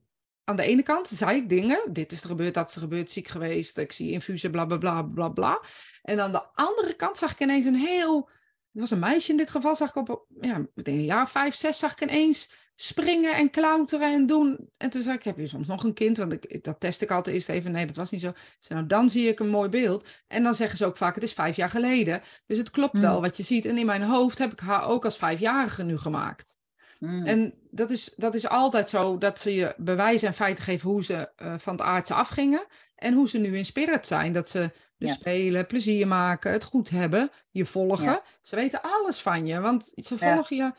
[0.43, 3.12] aan de ene kant zei ik dingen, dit is er gebeurd, dat is er gebeurd,
[3.12, 5.62] ziek geweest, ik zie infusen, bla bla bla bla bla.
[6.01, 8.29] En aan de andere kant zag ik ineens een heel,
[8.71, 11.29] het was een meisje in dit geval, zag ik op, ja, ik denk een jaar
[11.29, 14.69] vijf, zes, zag ik ineens springen en klauteren en doen.
[14.77, 16.17] En toen zei ik, heb je soms nog een kind?
[16.17, 17.71] Want ik, dat test ik altijd eerst even.
[17.71, 18.33] Nee, dat was niet zo.
[18.59, 20.07] Zei, nou, dan zie ik een mooi beeld.
[20.27, 22.21] En dan zeggen ze ook vaak, het is vijf jaar geleden.
[22.45, 23.21] Dus het klopt wel mm.
[23.21, 23.65] wat je ziet.
[23.65, 26.57] En in mijn hoofd heb ik haar ook als vijfjarige nu gemaakt.
[26.99, 27.25] Mm.
[27.25, 31.03] En dat is, dat is altijd zo, dat ze je bewijzen en feiten geven hoe
[31.03, 32.65] ze uh, van het aardse afgingen.
[32.95, 34.31] En hoe ze nu in spirit zijn.
[34.31, 38.21] Dat ze dus spelen, plezier maken, het goed hebben, je volgen.
[38.41, 40.71] Ze weten alles van je, want ze volgen je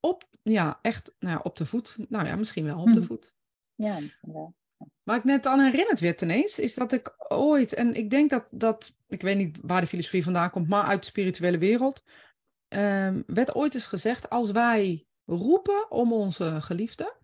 [0.00, 1.96] op, ja, echt nou ja, op de voet.
[2.08, 3.08] Nou ja, misschien wel op de mhm.
[3.08, 3.34] voet.
[3.74, 3.98] Ja.
[5.02, 8.46] Waar ik net aan herinnerd werd ineens, is dat ik ooit, en ik denk dat,
[8.50, 12.02] dat ik weet niet waar de filosofie vandaan komt, maar uit de spirituele wereld,
[12.68, 17.16] um, werd ooit eens gezegd, als wij roepen om onze geliefde,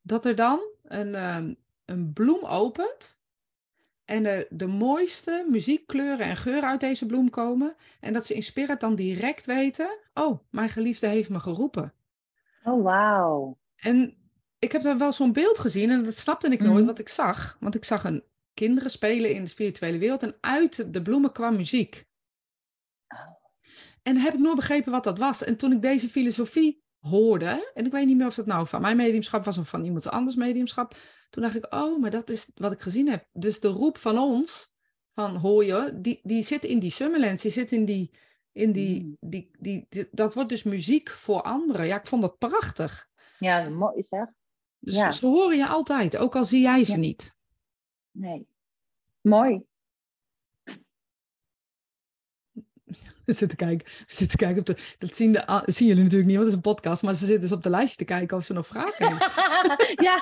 [0.00, 3.19] dat er dan een, um, een bloem opent
[4.10, 7.74] en de, de mooiste muziekkleuren en geuren uit deze bloem komen.
[8.00, 11.92] En dat ze in spirit dan direct weten: Oh, mijn geliefde heeft me geroepen.
[12.64, 13.58] Oh, wauw.
[13.76, 14.16] En
[14.58, 16.86] ik heb daar wel zo'n beeld gezien en dat snapte ik nooit mhm.
[16.86, 17.56] wat ik zag.
[17.60, 21.56] Want ik zag een kinderen spelen in de spirituele wereld en uit de bloemen kwam
[21.56, 22.06] muziek.
[23.08, 23.20] Oh.
[24.02, 25.44] En heb ik nooit begrepen wat dat was.
[25.44, 28.80] En toen ik deze filosofie hoorde, en ik weet niet meer of dat nou van
[28.80, 30.96] mijn mediumschap was of van iemand anders mediumschap,
[31.30, 33.26] toen dacht ik, oh, maar dat is wat ik gezien heb.
[33.32, 34.72] Dus de roep van ons,
[35.14, 38.10] van hoor je, die, die zit in die summerlands, die zit in die,
[38.52, 39.16] in die, mm.
[39.20, 41.86] die, die, dat wordt dus muziek voor anderen.
[41.86, 43.08] Ja, ik vond dat prachtig.
[43.38, 44.26] Ja, mooi zeg.
[44.78, 45.10] Dus ja.
[45.10, 47.36] ze horen je altijd, ook al zie jij ze niet.
[48.10, 48.46] Nee.
[49.20, 49.62] Mooi.
[53.42, 53.92] zitten kijken.
[54.06, 54.66] Zitten kijken op
[54.98, 57.02] dat zien, de, zien jullie natuurlijk niet, want het is een podcast.
[57.02, 59.28] Maar ze zitten dus op de lijstje te kijken of ze nog vragen hebben.
[60.08, 60.16] ja,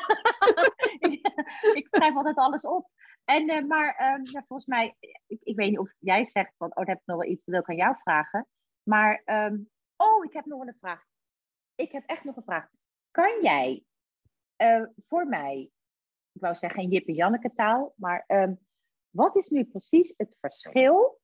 [1.79, 2.90] ik schrijf altijd alles op.
[3.25, 6.68] En, uh, maar uh, ja, volgens mij, ik, ik, weet niet of jij zegt van,
[6.68, 8.47] oh, dan heb ik nog wel iets, wil ik aan jou vragen.
[8.83, 11.03] Maar, um, oh, ik heb nog een vraag.
[11.75, 12.68] Ik heb echt nog een vraag.
[13.11, 13.83] Kan jij
[14.62, 15.71] uh, voor mij,
[16.33, 18.59] ik wou zeggen Jip en Janneke taal, maar um,
[19.11, 21.21] wat is nu precies het verschil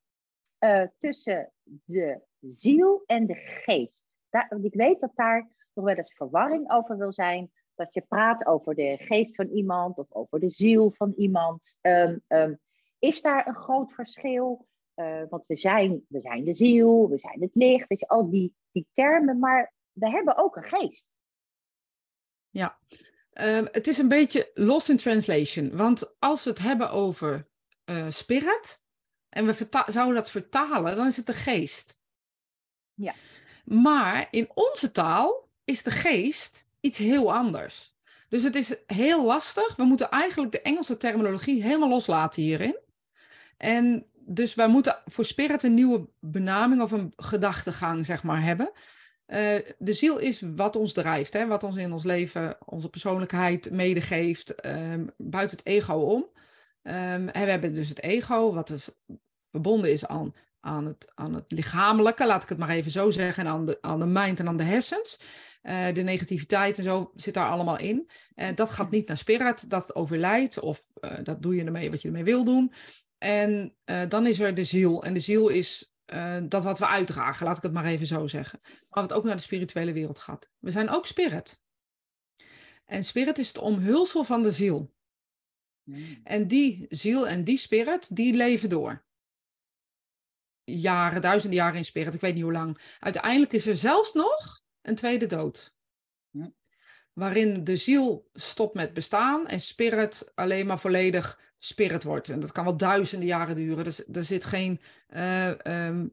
[0.65, 4.05] uh, tussen de ziel en de geest.
[4.29, 7.51] Daar, ik weet dat daar nog wel eens verwarring over wil zijn.
[7.75, 11.77] Dat je praat over de geest van iemand of over de ziel van iemand.
[11.81, 12.59] Um, um,
[12.99, 14.67] is daar een groot verschil?
[14.95, 18.29] Uh, want we zijn, we zijn de ziel, we zijn het licht, weet je, al
[18.29, 21.05] die, die termen, maar we hebben ook een geest.
[22.49, 22.77] Ja,
[23.33, 25.77] um, het is een beetje lost in translation.
[25.77, 27.47] Want als we het hebben over
[27.85, 28.84] uh, spirit,
[29.35, 31.99] en we zouden dat vertalen, dan is het de geest.
[32.93, 33.13] Ja.
[33.65, 37.95] Maar in onze taal is de geest iets heel anders.
[38.29, 39.75] Dus het is heel lastig.
[39.75, 42.77] We moeten eigenlijk de Engelse terminologie helemaal loslaten hierin.
[43.57, 48.71] En dus wij moeten voor spirit een nieuwe benaming of een gedachtegang, zeg maar, hebben.
[49.27, 51.47] Uh, de ziel is wat ons drijft, hè?
[51.47, 56.21] wat ons in ons leven, onze persoonlijkheid medegeeft, um, buiten het ego om.
[56.87, 58.89] Um, en we hebben dus het ego, wat is
[59.55, 63.47] verbonden is aan, aan, het, aan het lichamelijke, laat ik het maar even zo zeggen,
[63.47, 65.19] aan de, aan de mind en aan de hersens.
[65.63, 68.09] Uh, de negativiteit en zo zit daar allemaal in.
[68.35, 72.01] Uh, dat gaat niet naar spirit, dat overlijdt of uh, dat doe je ermee wat
[72.01, 72.73] je ermee wil doen.
[73.17, 73.75] En
[74.07, 75.03] dan is er de ziel.
[75.03, 75.95] En de ziel is
[76.43, 78.59] dat wat we uitdragen, laat ik het maar even zo zeggen.
[78.63, 80.49] Maar wat ook naar de spirituele wereld gaat.
[80.59, 81.61] We zijn ook spirit.
[82.85, 84.93] En spirit is het omhulsel van de ziel.
[85.83, 86.19] Hmm.
[86.23, 89.04] En die ziel en die spirit, die leven door
[90.65, 92.79] jaren, duizenden jaren in spirit, ik weet niet hoe lang.
[92.99, 95.73] Uiteindelijk is er zelfs nog een tweede dood.
[97.13, 102.29] Waarin de ziel stopt met bestaan en spirit alleen maar volledig spirit wordt.
[102.29, 103.83] En dat kan wel duizenden jaren duren.
[103.83, 105.51] Dus er zit geen uh,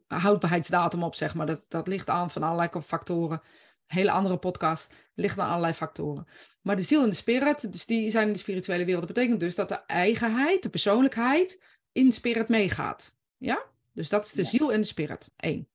[0.07, 1.45] houdbaarheidsdatum op, zeg maar.
[1.45, 3.41] Dat, dat ligt aan van allerlei factoren.
[3.85, 6.27] hele andere podcast ligt aan allerlei factoren.
[6.61, 9.07] Maar de ziel en de spirit, dus die zijn in de spirituele wereld.
[9.07, 13.17] Dat betekent dus dat de eigenheid, de persoonlijkheid in spirit meegaat.
[13.37, 13.71] Ja?
[13.93, 15.29] Dus dat is de ziel en de spirit.
[15.37, 15.69] Eén.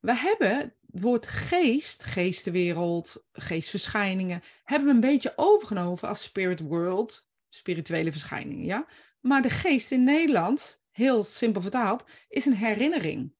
[0.00, 7.28] We hebben het woord geest, geestenwereld, geestverschijningen, hebben we een beetje overgenomen als spirit world,
[7.48, 8.86] spirituele verschijningen, ja.
[9.20, 13.32] Maar de geest in Nederland, heel simpel vertaald, is een herinnering.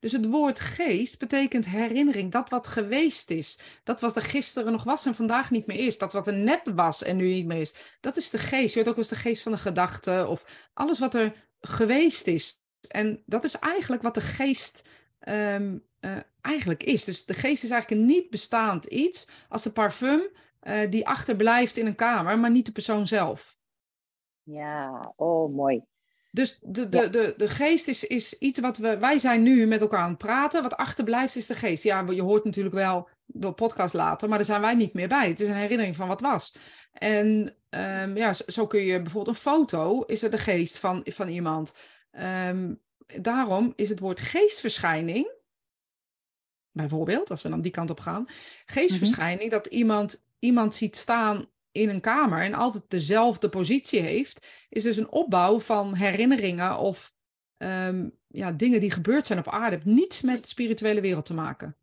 [0.00, 3.58] Dus het woord geest betekent herinnering, dat wat geweest is.
[3.84, 5.98] Dat wat er gisteren nog was en vandaag niet meer is.
[5.98, 7.74] Dat wat er net was en nu niet meer is.
[8.00, 8.74] Dat is de geest.
[8.74, 12.26] Je hoort ook wel eens de geest van de gedachte of alles wat er geweest
[12.26, 12.62] is.
[12.88, 14.88] En dat is eigenlijk wat de geest
[15.28, 17.04] um, uh, eigenlijk is.
[17.04, 20.20] Dus de geest is eigenlijk een niet bestaand iets als de parfum
[20.62, 23.58] uh, die achterblijft in een kamer, maar niet de persoon zelf.
[24.42, 25.82] Ja, oh mooi.
[26.30, 28.98] Dus de, de, de, de geest is, is iets wat we.
[28.98, 30.62] Wij zijn nu met elkaar aan het praten.
[30.62, 31.82] Wat achterblijft is de geest.
[31.82, 35.28] Ja, je hoort natuurlijk wel de podcast later, maar daar zijn wij niet meer bij.
[35.28, 36.56] Het is een herinnering van wat was.
[36.92, 41.28] En um, ja, zo, kun je bijvoorbeeld een foto, is er de geest van, van
[41.28, 41.76] iemand.
[42.10, 45.32] Um, daarom is het woord geestverschijning,
[46.72, 48.26] bijvoorbeeld, als we dan die kant op gaan,
[48.66, 54.82] geestverschijning, dat iemand, iemand ziet staan in een kamer en altijd dezelfde positie heeft, is
[54.82, 57.14] dus een opbouw van herinneringen of
[57.56, 59.76] um, ja, dingen die gebeurd zijn op aarde.
[59.76, 61.76] Het heeft niets met de spirituele wereld te maken.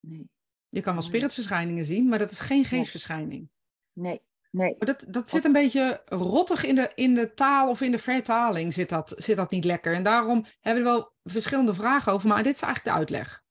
[0.00, 0.30] Nee.
[0.68, 3.50] Je kan wel spiritverschijningen zien, maar dat is geen geestverschijning.
[3.92, 4.74] Nee, nee.
[4.78, 7.98] Maar dat, dat zit een beetje rottig in de, in de taal of in de
[7.98, 9.94] vertaling zit dat, zit dat niet lekker.
[9.94, 13.46] En daarom hebben we wel verschillende vragen over, maar dit is eigenlijk de uitleg.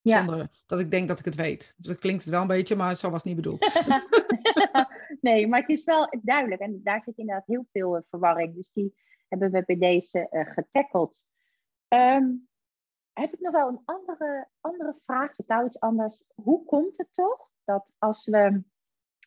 [0.00, 0.16] Ja.
[0.16, 1.74] Zonder dat ik denk dat ik het weet.
[1.76, 3.82] Dus dat klinkt het wel een beetje, maar zo was het niet bedoeld.
[5.20, 6.60] nee, maar het is wel duidelijk.
[6.60, 8.54] En daar zit inderdaad heel veel uh, verwarring.
[8.54, 8.94] Dus die
[9.28, 11.22] hebben we bij deze uh, getackeld.
[11.88, 12.48] Um,
[13.12, 16.22] heb ik nog wel een andere, andere vraag, totaal iets anders.
[16.34, 18.62] Hoe komt het toch dat als we,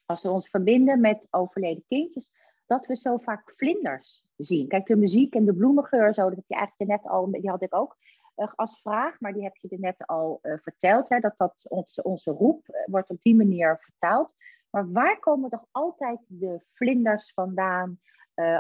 [0.06, 2.32] als we ons verbinden met overleden kindjes,
[2.66, 4.68] dat we zo vaak vlinders zien?
[4.68, 7.62] Kijk, de muziek en de bloemengeur, zo, dat heb je eigenlijk net al, die had
[7.62, 7.98] ik ook
[8.38, 12.04] uh, als vraag, maar die heb je net al uh, verteld, hè, dat, dat onze,
[12.04, 14.34] onze roep uh, wordt op die manier vertaald.
[14.70, 18.00] Maar waar komen toch altijd de vlinders vandaan?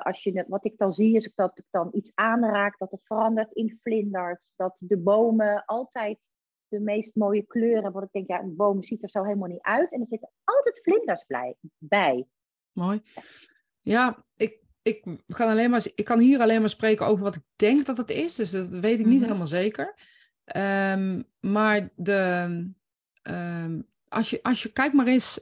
[0.03, 3.51] als je, wat ik dan zie is dat ik dan iets aanraak, dat het verandert
[3.51, 6.27] in vlinders, dat de bomen altijd
[6.77, 7.91] de meest mooie kleuren.
[7.91, 9.91] Want ik denk, ja, een boom ziet er zo helemaal niet uit.
[9.91, 11.25] En er zitten altijd vlinders
[11.77, 12.25] bij.
[12.71, 13.01] Mooi.
[13.81, 17.43] Ja, ik, ik, kan alleen maar, ik kan hier alleen maar spreken over wat ik
[17.55, 18.35] denk dat het is.
[18.35, 19.25] Dus dat weet ik niet mhm.
[19.25, 19.95] helemaal zeker.
[20.55, 22.45] Um, maar de,
[23.23, 25.39] um, als, je, als je kijkt maar eens.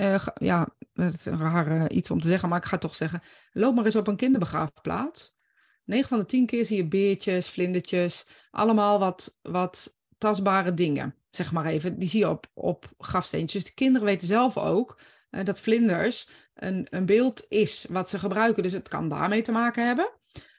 [0.00, 2.94] Uh, ja, het is een raar iets om te zeggen, maar ik ga het toch
[2.94, 3.20] zeggen.
[3.52, 5.36] Loop maar eens op een kinderbegraafplaats.
[5.84, 8.26] 9 van de 10 keer zie je beertjes, vlindertjes.
[8.50, 11.98] Allemaal wat, wat tastbare dingen, zeg maar even.
[11.98, 13.64] Die zie je op, op grafsteentjes.
[13.64, 15.00] De kinderen weten zelf ook
[15.30, 18.62] uh, dat vlinders een, een beeld is wat ze gebruiken.
[18.62, 20.10] Dus het kan daarmee te maken hebben.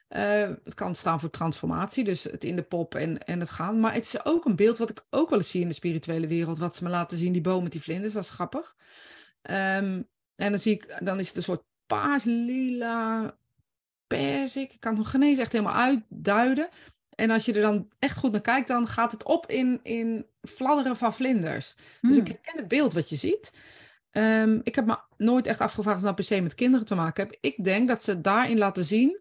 [0.08, 3.80] Uh, het kan staan voor transformatie, dus het in de pop en, en het gaan.
[3.80, 6.26] Maar het is ook een beeld wat ik ook wel eens zie in de spirituele
[6.26, 6.58] wereld.
[6.58, 8.76] Wat ze me laten zien, die boom met die vlinders, dat is grappig.
[9.42, 13.36] Um, en dan zie ik, dan is het een soort paars, lila,
[14.06, 14.72] persik.
[14.72, 16.68] Ik kan het nog geen eens echt helemaal uitduiden.
[17.18, 20.26] En als je er dan echt goed naar kijkt, dan gaat het op in, in
[20.42, 21.74] fladderen van vlinders.
[22.00, 22.34] Dus ik hmm.
[22.34, 23.52] herken het beeld wat je ziet.
[24.12, 27.24] Um, ik heb me nooit echt afgevraagd of dat per se met kinderen te maken
[27.24, 27.36] heb.
[27.40, 29.20] Ik denk dat ze daarin laten zien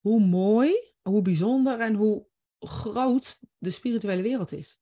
[0.00, 0.72] hoe mooi,
[1.02, 2.26] hoe bijzonder en hoe
[2.58, 4.80] groot de spirituele wereld is.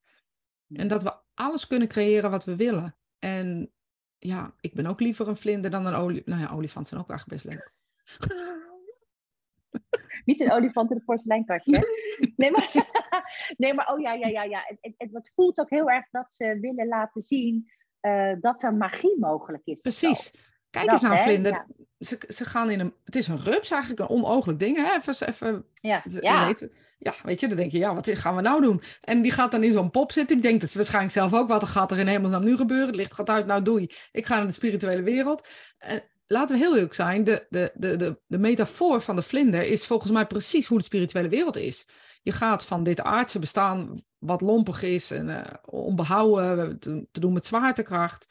[0.73, 2.95] En dat we alles kunnen creëren wat we willen.
[3.19, 3.71] En
[4.17, 6.27] ja, ik ben ook liever een vlinder dan een olifant.
[6.27, 7.73] Nou ja, olifanten zijn ook eigenlijk best leuk.
[10.25, 12.03] Niet een olifant in een porseleinkastje.
[12.35, 12.71] Nee, maar,
[13.57, 14.63] nee, maar oh ja, ja, ja, ja.
[14.65, 18.73] Het, het, het voelt ook heel erg dat ze willen laten zien uh, dat er
[18.73, 19.81] magie mogelijk is.
[19.81, 20.33] Precies.
[20.69, 21.65] Kijk eens naar vlinder.
[21.99, 22.93] Ze, ze gaan in een.
[23.03, 24.77] Het is een rups eigenlijk, een onmogelijk ding.
[24.77, 24.95] Hè?
[24.95, 26.03] Even, even, ja.
[26.05, 26.45] Ja.
[26.45, 28.81] Weet, ja, weet je, dan denk je, ja, wat gaan we nou doen?
[29.01, 30.37] En die gaat dan in zo'n pop zitten.
[30.37, 32.87] Ik denk dat ze waarschijnlijk zelf ook, wat er gaat er in hemelsnaam nu gebeuren?
[32.87, 33.89] Het licht gaat uit, nou doei.
[34.11, 35.47] Ik ga naar de spirituele wereld.
[35.77, 39.63] En laten we heel leuk zijn, de, de, de, de, de metafoor van de vlinder
[39.63, 41.87] is volgens mij precies hoe de spirituele wereld is.
[42.21, 47.33] Je gaat van dit aardse bestaan, wat lompig is en uh, onbehouden, te, te doen
[47.33, 48.27] met zwaartekracht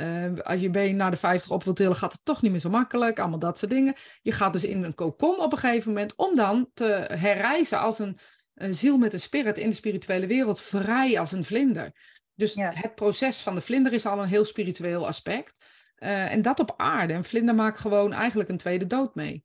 [0.00, 2.60] uh, als je been naar de 50 op wilt tillen, gaat het toch niet meer
[2.60, 3.18] zo makkelijk.
[3.18, 3.94] Allemaal dat soort dingen.
[4.22, 7.98] Je gaat dus in een kokon op een gegeven moment om dan te herreizen als
[7.98, 8.18] een,
[8.54, 11.92] een ziel met een spirit in de spirituele wereld, vrij als een vlinder.
[12.34, 15.66] Dus het proces van de vlinder is al een heel spiritueel aspect.
[15.98, 17.12] Uh, en dat op aarde.
[17.12, 19.44] En vlinder maakt gewoon eigenlijk een tweede dood mee.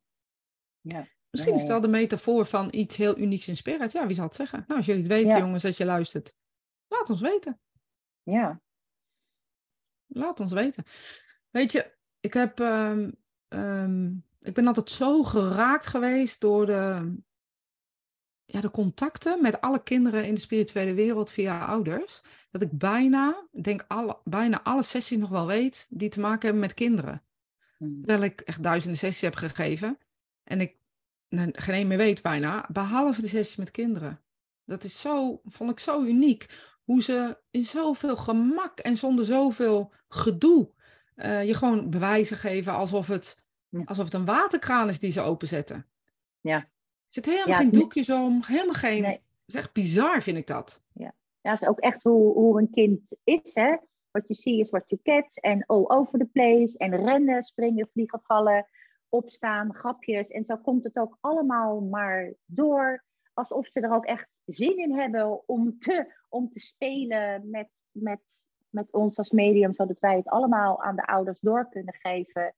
[0.81, 1.07] Ja.
[1.29, 3.91] Misschien is het wel de metafoor van iets heel unieks in spirit.
[3.91, 4.63] Ja, wie zal het zeggen?
[4.67, 6.35] Nou, als jullie het weten, jongens, dat je luistert.
[6.87, 7.59] Laat ons weten.
[8.23, 8.61] Ja,
[10.07, 10.83] laat ons weten.
[11.49, 12.59] Weet je, ik heb.
[12.59, 13.15] Um,
[13.47, 17.15] um, ik ben altijd zo geraakt geweest door de,
[18.53, 22.21] ja, de contacten met alle kinderen in de spirituele wereld via ouders.
[22.51, 26.59] Dat ik bijna, denk alle, bijna alle sessies nog wel weet die te maken hebben
[26.59, 27.23] met kinderen.
[27.77, 27.97] Hmm.
[27.97, 29.97] Terwijl ik echt duizenden sessies heb gegeven.
[30.43, 30.75] En ik
[31.29, 34.21] nou, geen een meer weet bijna, behalve de sessies met kinderen.
[34.65, 36.47] Dat is zo, vond ik zo uniek
[36.83, 40.71] hoe ze in zoveel gemak en zonder zoveel gedoe
[41.15, 43.43] uh, je gewoon bewijzen geven alsof het,
[43.85, 45.87] alsof het een waterkraan is die ze openzetten.
[46.41, 46.71] Ja.
[47.13, 49.01] Er zit helemaal geen doekjes om, helemaal geen...
[49.01, 49.11] Nee.
[49.11, 50.83] Het is echt bizar, vind ik dat.
[50.93, 51.13] Ja.
[51.41, 53.75] Ja, dat is ook echt hoe, hoe een kind is, hè.
[54.11, 55.39] Wat je ziet is wat je get.
[55.41, 56.77] En all over the place.
[56.77, 58.67] En rennen, springen, vliegen, vallen,
[59.09, 60.27] opstaan, grapjes.
[60.27, 63.03] En zo komt het ook allemaal maar door.
[63.33, 68.43] Alsof ze er ook echt zin in hebben om te, om te spelen met, met,
[68.69, 69.73] met ons als medium.
[69.73, 72.55] Zodat wij het allemaal aan de ouders door kunnen geven.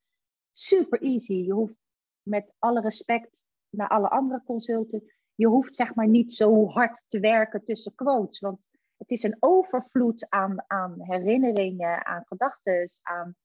[0.52, 1.34] Super easy.
[1.34, 1.76] Je hoeft
[2.22, 3.40] met alle respect
[3.78, 5.12] naar alle andere consulten.
[5.36, 8.40] Je hoeft zeg maar niet zo hard te werken tussen quotes.
[8.40, 8.60] Want
[8.98, 13.36] het is een overvloed aan, aan herinneringen, aan gedachten, aan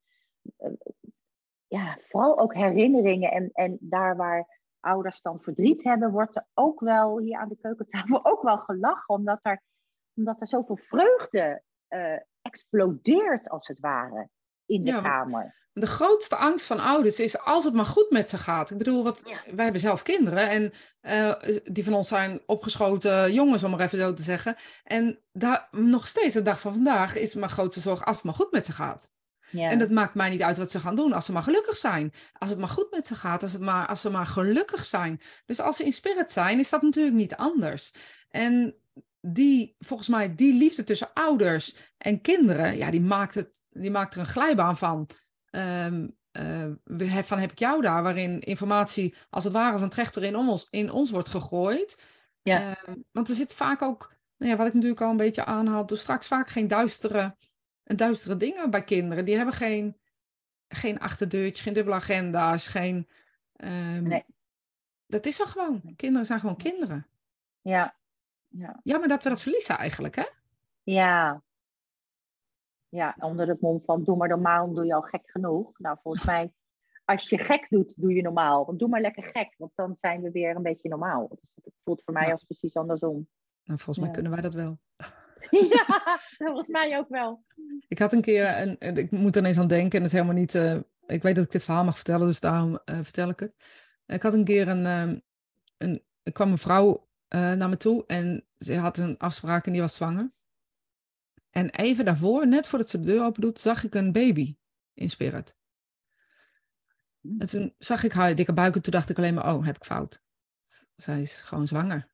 [0.57, 0.71] eh,
[1.67, 3.31] ja, vooral ook herinneringen.
[3.31, 7.59] En, en daar waar ouders dan verdriet hebben, wordt er ook wel hier aan de
[7.61, 9.63] keukentafel ook wel gelachen, omdat er,
[10.15, 14.29] omdat er zoveel vreugde uh, explodeert, als het ware,
[14.67, 15.60] in de kamer.
[15.73, 18.71] De grootste angst van ouders is als het maar goed met ze gaat.
[18.71, 19.23] Ik bedoel, wat,
[19.55, 23.99] wij hebben zelf kinderen en uh, die van ons zijn opgeschoten jongens, om maar even
[23.99, 24.57] zo te zeggen.
[24.85, 28.35] En daar, nog steeds, de dag van vandaag, is mijn grootste zorg als het maar
[28.35, 29.13] goed met ze gaat.
[29.51, 29.71] Ja.
[29.71, 32.13] En dat maakt mij niet uit wat ze gaan doen, als ze maar gelukkig zijn.
[32.33, 35.21] Als het maar goed met ze gaat, als, het maar, als ze maar gelukkig zijn.
[35.47, 37.95] Dus als ze in spirit zijn, is dat natuurlijk niet anders.
[38.31, 38.75] En
[39.21, 44.15] die, volgens mij, die liefde tussen ouders en kinderen, ja, die maakt, het, die maakt
[44.15, 45.09] er een glijbaan van.
[45.51, 50.23] Um, uh, van heb ik jou daar, waarin informatie als het ware als een trechter
[50.23, 52.05] in ons, in ons wordt gegooid.
[52.43, 52.71] Ja.
[52.71, 55.87] Uh, want er zit vaak ook, nou ja, wat ik natuurlijk al een beetje aanhaal,
[55.87, 57.37] dus straks vaak geen duistere,
[57.83, 59.25] duistere dingen bij kinderen.
[59.25, 59.97] Die hebben geen,
[60.69, 63.09] geen achterdeurtje, geen dubbele agenda's, geen...
[63.57, 64.25] Um, nee.
[65.07, 65.83] Dat is al gewoon.
[65.97, 67.07] Kinderen zijn gewoon kinderen.
[67.61, 67.97] Ja.
[68.49, 68.81] ja.
[68.83, 70.27] Jammer dat we dat verliezen eigenlijk, hè?
[70.83, 71.43] Ja,
[72.91, 75.79] ja, onder het mom van doe maar normaal, doe je al gek genoeg.
[75.79, 76.53] Nou, volgens mij,
[77.05, 78.67] als je gek doet, doe je normaal.
[78.67, 81.29] Want doe maar lekker gek, want dan zijn we weer een beetje normaal.
[81.41, 83.29] Dus het voelt voor mij als precies andersom.
[83.65, 84.79] Nou, volgens mij kunnen wij dat wel.
[85.77, 85.87] ja,
[86.47, 87.45] volgens mij ook wel.
[87.89, 90.41] Ik had een keer, en, ik moet er ineens aan denken, en het is helemaal
[90.41, 90.77] niet, uh,
[91.07, 93.55] ik weet dat ik dit verhaal mag vertellen, dus daarom uh, vertel ik het.
[94.07, 95.21] Ik had een keer een, um,
[95.77, 99.73] een er kwam een vrouw uh, naar me toe en ze had een afspraak en
[99.73, 100.33] die was zwanger.
[101.51, 104.57] En even daarvoor, net voordat ze de deur open doet, zag ik een baby
[104.93, 105.57] in spirit.
[107.39, 109.77] En toen zag ik haar dikke buik en toen dacht ik alleen maar, oh, heb
[109.77, 110.23] ik fout.
[110.95, 112.09] Zij is gewoon zwanger.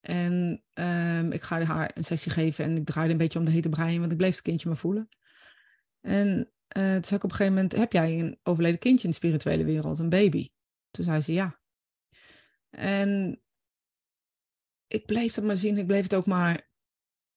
[0.00, 3.50] En um, ik ga haar een sessie geven en ik draaide een beetje om de
[3.50, 5.08] hete brein, want ik bleef het kindje maar voelen.
[6.00, 6.28] En
[6.76, 9.16] uh, toen zei ik op een gegeven moment, heb jij een overleden kindje in de
[9.16, 10.50] spirituele wereld, een baby?
[10.90, 11.60] Toen zei ze ja.
[12.70, 13.42] En
[14.86, 16.69] ik bleef het maar zien, ik bleef het ook maar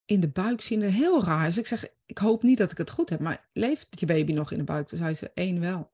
[0.05, 0.81] in de buik zien.
[0.81, 1.45] Heel raar.
[1.45, 4.33] Dus ik zeg, ik hoop niet dat ik het goed heb, maar leeft je baby
[4.33, 4.87] nog in de buik?
[4.87, 5.91] Toen zei ze, één wel.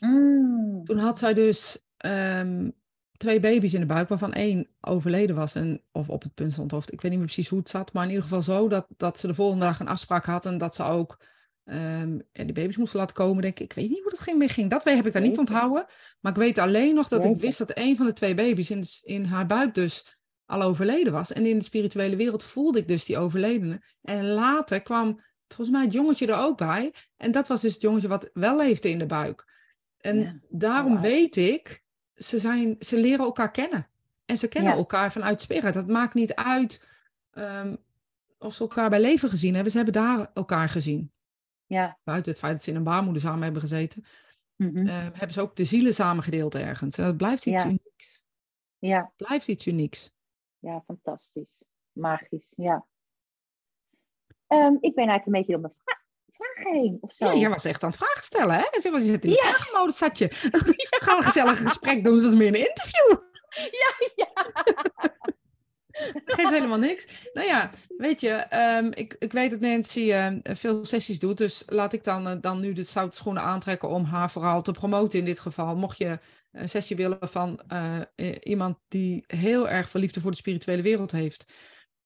[0.00, 0.84] Mm.
[0.84, 2.72] Toen had zij dus um,
[3.16, 5.54] twee baby's in de buik, waarvan één overleden was.
[5.54, 7.92] En, of op het punt stond, of ik weet niet meer precies hoe het zat,
[7.92, 10.58] maar in ieder geval zo dat, dat ze de volgende dag een afspraak had en
[10.58, 11.18] dat ze ook
[11.64, 13.42] um, die baby's moesten laten komen.
[13.42, 14.70] Denk ik, ik weet niet hoe dat ging, mee ging.
[14.70, 15.86] Dat heb ik daar niet onthouden.
[16.20, 18.84] Maar ik weet alleen nog dat ik wist dat een van de twee baby's in,
[19.02, 21.32] in haar buik dus al overleden was.
[21.32, 23.82] En in de spirituele wereld voelde ik dus die overledene.
[24.02, 26.94] En later kwam volgens mij het jongetje er ook bij.
[27.16, 29.54] En dat was dus het jongetje wat wel leefde in de buik.
[29.96, 31.82] En daarom weet ik,
[32.14, 33.88] ze, zijn, ze leren elkaar kennen.
[34.24, 35.74] En ze kennen elkaar vanuit spirit.
[35.74, 36.86] Dat maakt niet uit
[37.32, 37.76] um,
[38.38, 39.70] of ze elkaar bij leven gezien hebben.
[39.72, 41.12] Ze hebben daar elkaar gezien.
[41.66, 41.98] Ja.
[42.04, 44.04] Buiten het feit dat ze in een baarmoeder samen hebben gezeten.
[44.56, 46.98] Mm hebben ze ook de zielen samengedeeld ergens.
[46.98, 48.24] En dat blijft iets unieks.
[48.78, 49.12] Ja.
[49.16, 50.10] Blijft iets unieks
[50.66, 51.64] ja, fantastisch.
[51.92, 52.86] Magisch, ja.
[54.48, 57.24] Um, ik ben eigenlijk een beetje door mijn vra vragen heen, of zo.
[57.24, 58.60] Ja, jij was echt aan het vragen stellen, hè?
[58.70, 59.48] Je zit in de ja.
[59.48, 60.28] vragenmodus, zat je.
[60.90, 63.16] We gaan een gezellig gesprek doen, dat is meer een interview.
[63.56, 64.32] Ja, ja.
[66.24, 67.30] Geeft helemaal niks.
[67.32, 71.38] Nou ja, weet je, um, ik, ik weet dat Nancy uh, veel sessies doet.
[71.38, 74.72] Dus laat ik dan, uh, dan nu de stoute schoenen aantrekken om haar vooral te
[74.72, 75.76] promoten in dit geval.
[75.76, 76.18] Mocht je
[76.64, 78.00] sessie willen van uh,
[78.40, 81.52] iemand die heel erg veel liefde voor de spirituele wereld heeft.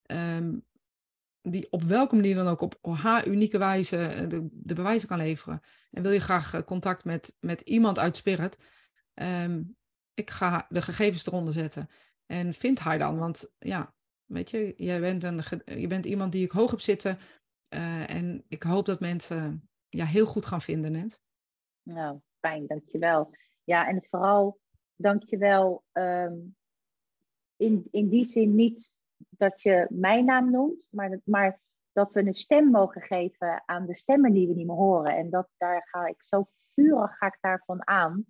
[0.07, 0.69] Um,
[1.43, 5.61] die op welke manier dan ook op haar unieke wijze de, de bewijzen kan leveren.
[5.91, 8.59] En wil je graag contact met, met iemand uit Spirit,
[9.15, 9.77] um,
[10.15, 11.89] ik ga de gegevens eronder zetten.
[12.27, 13.95] En vind haar dan, want ja,
[14.25, 15.43] weet je, jij bent, een,
[15.81, 17.19] je bent iemand die ik hoog heb zitten.
[18.07, 21.23] En ik hoop dat mensen ja, heel goed gaan vinden, net.
[21.83, 23.35] Nou, fijn, dankjewel.
[23.71, 24.59] Ja, en vooral
[24.97, 26.57] dankjewel um,
[27.57, 31.61] in, in die zin niet dat je mijn naam noemt, maar dat, maar
[31.93, 35.17] dat we een stem mogen geven aan de stemmen die we niet meer horen.
[35.17, 38.25] En dat, daar ga ik zo vurig ga ik daarvan aan.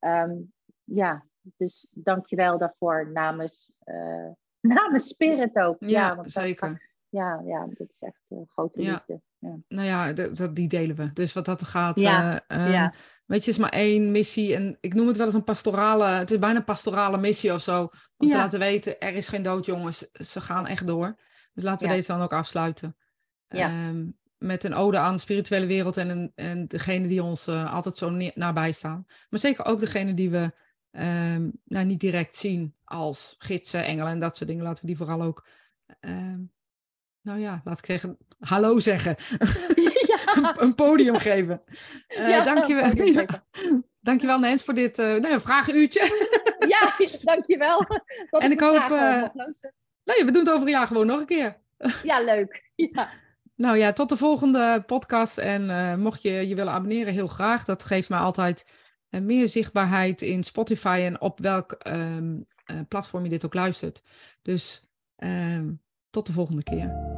[0.00, 0.52] Um,
[0.84, 4.30] ja, dus dankjewel daarvoor namens, uh,
[4.74, 5.76] namens Spirit ook.
[5.78, 6.90] Ja, ja zeker.
[7.08, 9.20] ja, ja, dat is echt uh, grote liefde.
[9.38, 9.56] Ja.
[9.68, 11.12] Nou ja, dat, die delen we.
[11.12, 12.44] Dus wat dat gaat, ja.
[12.48, 12.94] Uh, ja.
[13.26, 14.54] Weet je, is maar één missie.
[14.54, 17.62] En ik noem het wel eens een pastorale, het is bijna een pastorale missie of
[17.62, 17.90] zo.
[18.16, 21.20] Om te laten weten, er is geen dood jongens, ze gaan echt door.
[21.52, 22.96] Dus laten we deze dan ook afsluiten.
[23.48, 27.74] Um, met een ode aan de spirituele wereld en, een, en degene die ons uh,
[27.74, 29.04] altijd zo nabij staan.
[29.30, 30.52] Maar zeker ook degene die we
[30.90, 34.64] um, nou, niet direct zien als gidsen, engelen en dat soort dingen.
[34.64, 35.46] Laten we die vooral ook
[36.00, 36.52] um,
[37.20, 39.16] nou ja, laat ik zeggen, hallo zeggen.
[40.62, 41.62] Een, podium geven.
[42.08, 42.90] Uh, ja, dankjewel.
[42.90, 43.26] Podium
[44.04, 46.32] dankjewel Nens voor dit uh, nou, vragenuurtje.
[46.74, 47.78] ja, dankjewel.
[48.30, 48.90] Tot en ik hoop...
[48.90, 49.24] Uh,
[50.04, 51.56] nee, we doen het over een jaar gewoon nog een keer.
[52.02, 52.70] ja, leuk.
[52.74, 53.08] Ja.
[53.56, 55.38] Nou ja, tot de volgende podcast.
[55.38, 57.64] En uh, mocht je je willen abonneren, heel graag.
[57.64, 58.66] Dat geeft mij altijd
[59.10, 64.02] uh, meer zichtbaarheid in Spotify en op welk um, uh, platform je dit ook luistert.
[64.42, 64.82] Dus
[66.10, 67.14] tot de volgende keer.